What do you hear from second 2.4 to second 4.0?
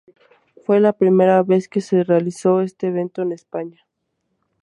este evento en España.